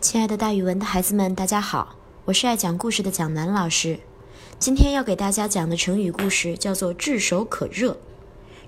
[0.00, 1.96] 亲爱的，大语文的孩子们，大家好，
[2.26, 3.98] 我是爱讲故事的蒋楠老师。
[4.56, 7.98] 今天要给大家讲的成语故事叫做“炙手可热”。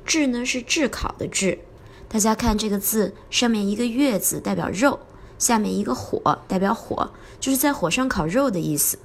[0.05, 1.61] 炙呢是炙烤的炙，
[2.09, 4.99] 大家看这个字，上面一个月字代表肉，
[5.39, 8.99] 下面一个火代表火，就是在火上烤肉的意思。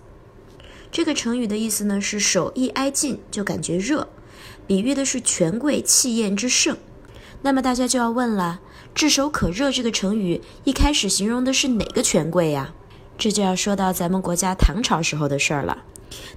[0.91, 4.07] 这个成语的意思呢是手一挨近就感觉热，
[4.65, 6.75] 比喻的是权贵气焰之盛。
[7.45, 8.59] 那么大家就要问了。
[8.95, 12.73] 炙手可热这个成语一开始形容的是哪个权贵呀？
[13.19, 15.83] 这就要说到咱们国家唐朝时候的事儿了。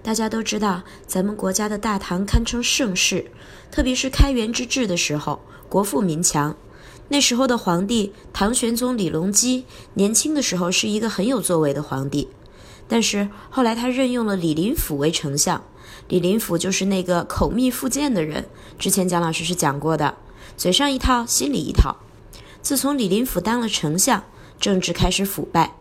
[0.02, 3.30] 大家都知道，咱们国家的大唐堪称盛世，
[3.70, 6.54] 特别是开元之治的时候，国富民强。
[7.08, 9.64] 那时候的皇帝唐玄宗李隆基
[9.94, 12.28] 年轻的时候是一个很有作为的皇帝，
[12.86, 15.64] 但是后来他任用了李林甫为丞相。
[16.08, 18.44] 李林甫就是那个口蜜腹剑的人，
[18.78, 20.14] 之前蒋老师是讲过的，
[20.56, 21.96] 嘴上一套，心里一套。
[22.62, 24.24] 自从李林甫当了丞相，
[24.58, 25.76] 政治开始腐败。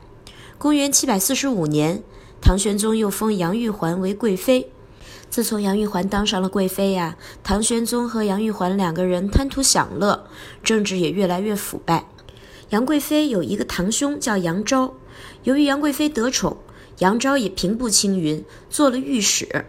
[0.58, 2.03] 公元七百四十五年，
[2.41, 4.72] 唐玄宗又封杨玉环为贵妃。
[5.30, 10.28] 自从杨玉环当上了贵妃呀，唐玄宗和杨玉环两个人贪图享乐，
[10.64, 12.08] 政治也越来越腐败。
[12.69, 14.94] 杨贵妃有一个堂兄叫杨昭，
[15.44, 16.58] 由于杨贵妃得宠，
[17.00, 19.66] 杨昭也平步青云，做了御史。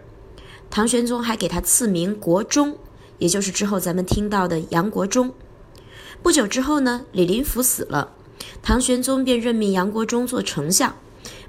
[0.71, 2.77] 唐玄宗还给他赐名国忠，
[3.19, 5.33] 也就是之后咱们听到的杨国忠。
[6.23, 8.13] 不久之后呢，李林甫死了，
[8.63, 10.97] 唐玄宗便任命杨国忠做丞相，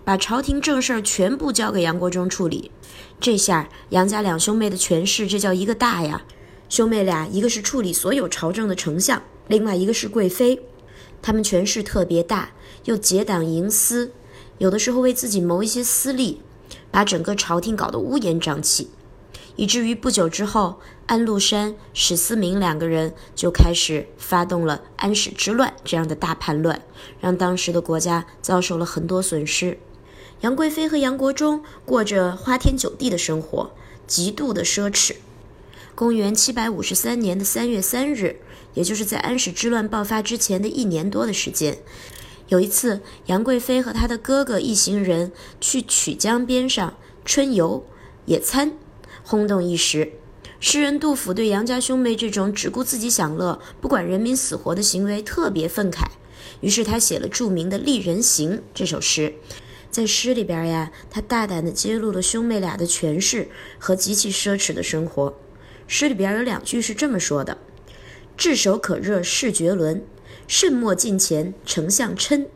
[0.03, 2.71] 把朝廷政事全部交给杨国忠处理。
[3.19, 6.23] 这下杨家两兄妹的权势，这叫一个大呀！
[6.69, 10.61] 兄妹俩一个是处理所有朝政的丞相，另外一个是贵妃，
[11.21, 12.51] 他们权势特别大，
[12.85, 14.11] 又结党营私，
[14.59, 16.41] 有的时候为自己谋一些私利，
[16.91, 18.89] 把整个朝廷搞得乌烟瘴气。
[19.59, 26.81] 以至于不久之后，安禄山、史思明两个人就开始发动了安史之乱这样的大叛乱，
[27.19, 29.77] 让当时的国家遭受了很多损失。
[30.39, 33.71] 杨贵妃和杨国忠过着花天酒地的生活，
[34.07, 35.17] 极度的奢侈。
[35.93, 38.39] 公元七百五十三年的三月三日，
[38.75, 41.79] 也就是在安史之乱爆发之前的一年多的时间，
[42.47, 46.93] 有一次，杨贵妃和她的哥哥一行人去曲江边上
[47.25, 47.85] 春游
[48.25, 48.77] 野餐。
[49.29, 50.13] 轰动一时，
[50.59, 56.03] 诗人杜甫对杨家兄妹这种只顾自己享乐、不管人民死活的行为特别愤慨，
[56.61, 59.35] 于是他写了著名的《丽人行》这首诗。
[59.91, 65.37] 在诗里边呀，他大胆地揭露了兄妹俩的权势和极其奢侈的生活。
[65.85, 67.59] 诗里边有两句是这么说的
[68.35, 70.03] ：“炙手可热势绝伦，
[70.47, 72.47] 慎莫近前丞相嗔。”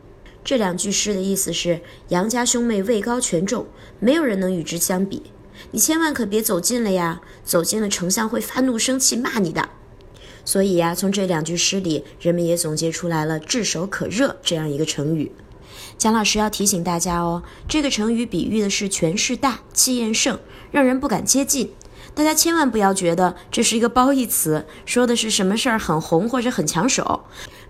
[0.42, 3.68] 这两句诗的意思是，杨家兄妹位高权重，
[4.00, 5.22] 没有人能与之相比。
[5.70, 7.20] 你千万可别走近了呀！
[7.44, 9.68] 走近了，丞相会发怒生气骂你的。
[10.44, 15.32] 所以呀，从这两句诗里，人们也总结出来了“炙手可热”这样一个成语。
[15.96, 20.38] 蒋老师要提醒大家哦，这个成语比喻的是权势大、气焰盛，
[20.70, 21.72] 让人不敢接近。
[22.14, 27.24] 大家千万不要觉得这是一个褒义词，说的是什么事儿很红或者很抢手。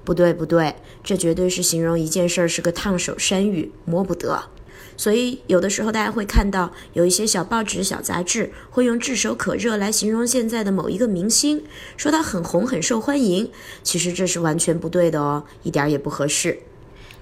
[0.05, 4.51] 不对，不对，这绝对是形容一件事儿是个烫手山芋，摸不得。
[4.97, 11.65] 所以，有的时候大家会看到有一些小报纸、小杂志会用“炙手可热”来形容现在的某一个明星，
[11.97, 13.51] 说他很红、很受欢迎。
[13.83, 16.61] 其实这是完全不对的哦，一点也不合适。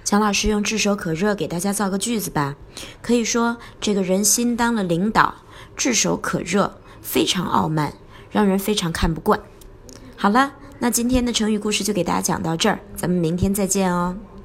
[0.04, 2.56] 蒋老师用“炙手可热”给大家造个句子吧，
[3.00, 5.36] 可以说这个人新当了领导，
[5.76, 7.94] 炙手可热，非常傲慢，
[8.30, 9.40] 让人非常看不惯。
[10.16, 14.16] 好了，那今天的成语故事就给大家讲到这儿，咱们明天再见哦。